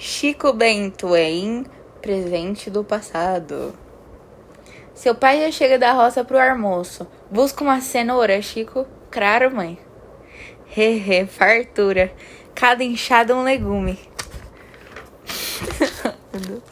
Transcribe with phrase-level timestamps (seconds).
[0.00, 1.66] Chico Bento em
[2.00, 3.74] presente do passado.
[4.94, 7.04] Seu pai já chega da roça pro almoço.
[7.28, 8.86] Busca uma cenoura, Chico.
[9.10, 9.76] Claro, mãe.
[10.70, 12.12] Hehe, fartura.
[12.54, 13.98] Cada enxada um legume.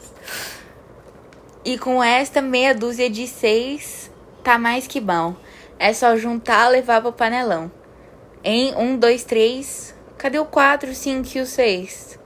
[1.65, 4.09] e com esta meia dúzia de seis,
[4.41, 5.35] tá mais que bom.
[5.77, 7.69] É só juntar, levar pro panelão.
[8.41, 9.93] Em um, dois, três.
[10.17, 12.16] Cadê o quatro, cinco e o seis?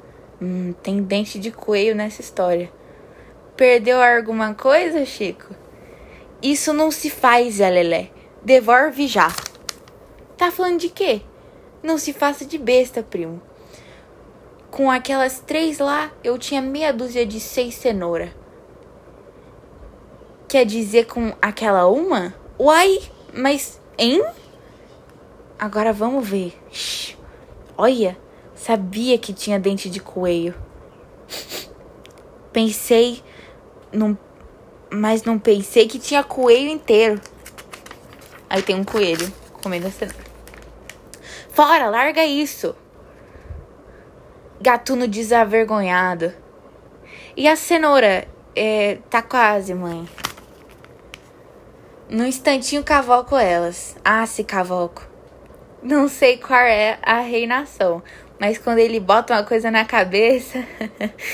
[0.41, 2.71] Hum, tem dente de coelho nessa história.
[3.55, 5.53] Perdeu alguma coisa, Chico?
[6.41, 8.09] Isso não se faz, Zé Lelé.
[8.43, 9.27] Devolve já.
[10.35, 11.21] Tá falando de quê?
[11.83, 13.39] Não se faça de besta, primo.
[14.71, 18.33] Com aquelas três lá, eu tinha meia dúzia de seis cenoura.
[20.47, 22.33] Quer dizer com aquela uma?
[22.59, 22.99] Uai,
[23.31, 24.23] mas, hein?
[25.59, 26.57] Agora vamos ver.
[26.71, 27.15] Shhh.
[27.77, 28.17] Olha,
[28.61, 30.53] sabia que tinha dente de coelho.
[32.53, 33.23] Pensei
[33.91, 34.15] num
[34.93, 37.19] mas não pensei que tinha coelho inteiro.
[38.49, 39.31] Aí tem um coelho
[39.63, 40.25] comendo a cenoura.
[41.49, 42.75] Fora, larga isso.
[44.59, 46.33] Gatuno desavergonhado.
[47.37, 48.27] E a cenoura?
[48.53, 50.07] É, tá quase, mãe.
[52.09, 53.95] No instantinho cavoco elas.
[54.03, 55.07] Ah, se cavoco.
[55.81, 58.03] Não sei qual é a reinação,
[58.41, 60.65] mas quando ele bota uma coisa na cabeça,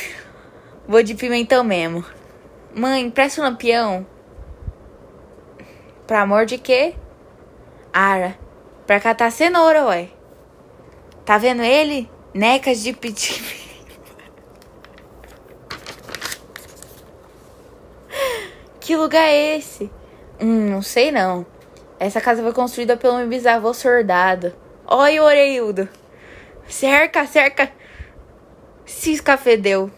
[0.86, 2.04] vou de pimentão mesmo.
[2.76, 4.06] Mãe, presta um lampião.
[6.06, 6.96] Pra amor de quê?
[7.94, 8.38] Ara,
[8.86, 10.10] pra catar cenoura, ué.
[11.24, 12.12] Tá vendo ele?
[12.34, 13.42] Necas de pedir.
[18.82, 19.90] que lugar é esse?
[20.42, 21.46] Hum, não sei não.
[22.02, 24.54] Essa casa foi construída pelo meu bisavô soldado.
[24.86, 25.88] Olha o orelhudo.
[26.68, 27.72] Cerca, cerca.
[28.86, 29.90] Cisca fedeu.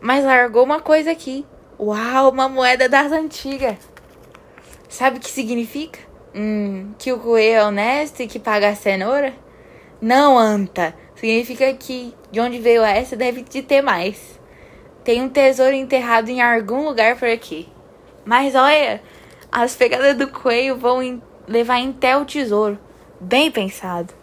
[0.00, 1.44] Mas largou uma coisa aqui.
[1.78, 3.76] Uau, uma moeda das antigas.
[4.88, 5.98] Sabe o que significa?
[6.34, 9.34] Hum, que o coelho é honesto e que paga a cenoura?
[10.00, 10.94] Não, anta.
[11.14, 14.38] Significa que de onde veio essa deve de ter mais.
[15.02, 17.68] Tem um tesouro enterrado em algum lugar por aqui.
[18.24, 19.02] Mas olha,
[19.50, 22.78] as pegadas do coelho vão levar até o tesouro.
[23.20, 24.17] Bem pensado.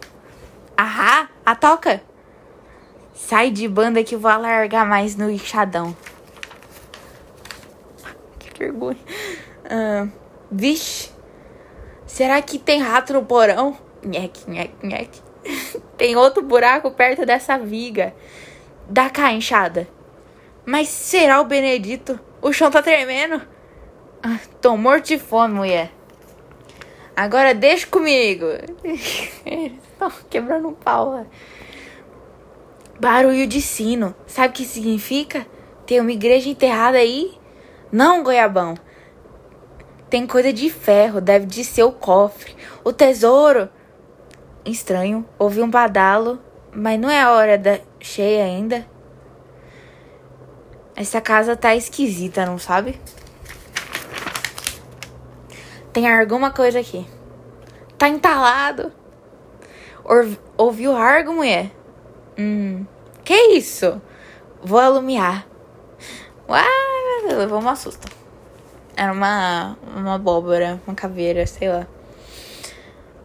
[0.76, 2.02] Ahá, a toca.
[3.14, 5.96] Sai de banda que vou alargar mais no enxadão
[8.58, 8.98] vergonha.
[9.64, 10.06] Ah,
[10.50, 11.10] vixe.
[12.06, 13.76] Será que tem rato no porão?
[14.04, 15.22] Nhec, nhec, nhec.
[15.96, 18.14] tem outro buraco perto dessa viga.
[18.88, 19.88] Dá cá, enxada.
[20.64, 22.18] Mas será o Benedito?
[22.40, 23.42] O chão tá tremendo.
[24.22, 25.92] Ah, tô morto de fome, mulher.
[27.16, 28.44] Agora deixa comigo.
[29.44, 31.26] Eles estão quebrando um pau.
[33.00, 34.14] Barulho de sino.
[34.26, 35.46] Sabe o que significa?
[35.86, 37.38] Tem uma igreja enterrada aí
[37.90, 38.74] não, goiabão.
[40.10, 42.56] Tem coisa de ferro, deve de ser o cofre.
[42.84, 43.68] O tesouro.
[44.64, 46.40] Estranho, ouvi um badalo,
[46.74, 48.84] mas não é a hora da cheia ainda.
[50.96, 53.00] Essa casa tá esquisita, não sabe?
[55.96, 57.06] Tem alguma coisa aqui.
[57.96, 58.92] Tá entalado.
[60.58, 61.70] ouviu argo, mulher?
[62.38, 62.84] Hum.
[63.24, 63.98] Que isso?
[64.62, 65.46] Vou alumiar.
[66.46, 66.62] Uau!
[67.38, 68.06] levou uma susto.
[68.94, 71.86] Era uma, uma abóbora, uma caveira, sei lá.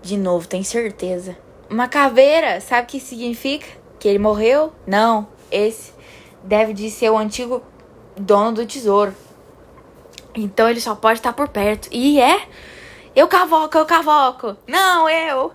[0.02, 1.36] De novo, tem certeza.
[1.70, 3.68] Uma caveira, sabe o que significa?
[4.00, 4.72] Que ele morreu?
[4.88, 5.92] Não, esse
[6.42, 7.62] deve de ser o antigo
[8.16, 9.14] dono do tesouro.
[10.36, 11.90] Então ele só pode estar por perto.
[11.92, 12.48] E é?
[13.16, 14.58] Eu cavoco, eu cavoco.
[14.68, 15.54] Não, eu.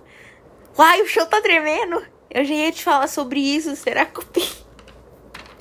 [0.77, 2.03] Uai, o chão tá tremendo.
[2.29, 3.75] Eu já ia te falar sobre isso.
[3.75, 4.47] Será cupim?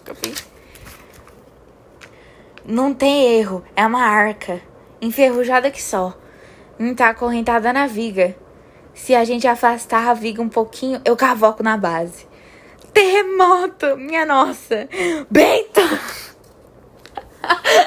[0.04, 0.34] Cupim.
[2.68, 4.60] Não tem erro, é uma arca,
[5.00, 6.18] enferrujada que só.
[6.76, 8.36] Não tá acorrentada na viga.
[8.92, 12.26] Se a gente afastar a viga um pouquinho, eu cavoco na base.
[12.92, 14.88] Terremoto, minha nossa.
[15.30, 15.80] Bento!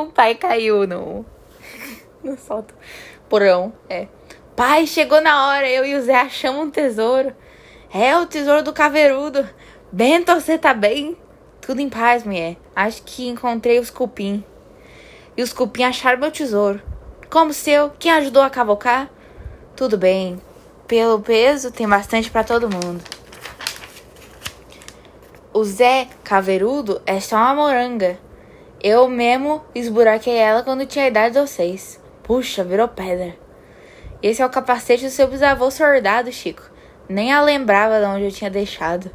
[0.00, 1.24] um pai caiu no
[2.22, 2.74] no solto
[3.28, 4.06] porão, é.
[4.54, 7.34] Pai, chegou na hora, eu e o Zé achamos um tesouro.
[7.92, 9.48] É o tesouro do caveirudo.
[9.90, 11.16] Bento, você tá bem?
[11.60, 12.56] Tudo em paz, mulher.
[12.74, 14.44] Acho que encontrei os cupim.
[15.36, 16.80] E os cupim acharam meu tesouro.
[17.28, 17.90] Como seu?
[17.98, 19.10] Quem ajudou a cavocar?
[19.74, 20.40] Tudo bem.
[20.86, 23.02] Pelo peso, tem bastante para todo mundo.
[25.52, 28.18] O Zé Caveirudo é só uma moranga.
[28.86, 31.98] Eu mesmo esburaquei ela quando tinha a idade de vocês.
[32.22, 33.34] Puxa, virou pedra.
[34.22, 36.70] Esse é o capacete do seu bisavô soldado, Chico.
[37.08, 39.10] Nem a lembrava de onde eu tinha deixado.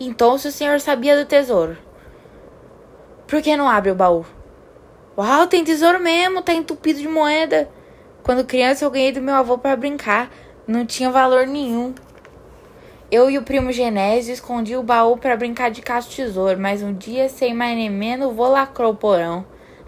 [0.00, 1.78] Então, se o senhor sabia do tesouro,
[3.28, 4.26] por que não abre o baú?
[5.16, 7.68] Uau, tem tesouro mesmo, tá entupido de moeda.
[8.24, 10.32] Quando criança eu ganhei do meu avô para brincar,
[10.66, 11.94] não tinha valor nenhum.
[13.12, 17.28] Eu e o primo Genésio escondi o baú para brincar de caça-tesouro, mas um dia,
[17.28, 19.44] sem mais nem menos, vô lacrou o porão.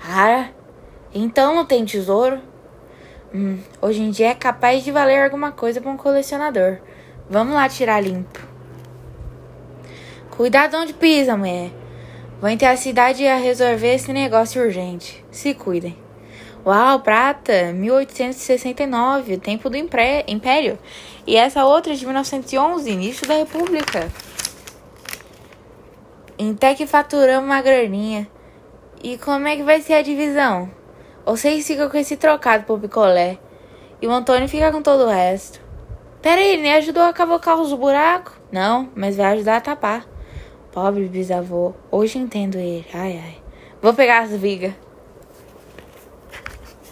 [0.07, 0.51] Ah,
[1.15, 2.39] então não tem tesouro?
[3.35, 6.81] Hum, hoje em dia é capaz de valer alguma coisa para um colecionador.
[7.31, 8.47] Vamos lá tirar limpo.
[10.37, 11.71] Cuidado onde pisa, mulher.
[12.43, 15.25] Vou até a cidade a resolver esse negócio urgente.
[15.31, 16.04] Se cuidem.
[16.67, 20.79] Uau, prata, 1869, tempo do Império.
[21.27, 24.11] E essa outra de 1911, início da República.
[26.39, 28.27] Até que faturamos uma graninha.
[29.03, 30.71] E como é que vai ser a divisão?
[31.27, 33.39] Vocês ficam com esse trocado pro picolé.
[34.01, 35.61] E o Antônio fica com todo o resto.
[36.23, 38.33] Pera aí, nem ajudou a cavocar os buracos?
[38.51, 40.07] Não, mas vai ajudar a tapar.
[40.73, 42.87] Pobre bisavô, hoje entendo ele.
[42.95, 43.43] Ai, ai.
[43.83, 44.73] Vou pegar as vigas.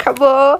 [0.03, 0.53] 卡不。